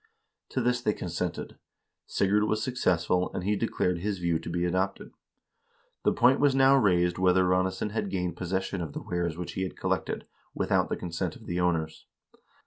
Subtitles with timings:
[0.49, 1.59] To this they consented.
[2.07, 5.11] Sigurd was successful, and he declared his view to be adopted.
[6.03, 9.61] The point was now raised whether Ranesson had gained possession of the wares which he
[9.61, 10.25] had collected,
[10.55, 12.07] without the consent of the owners.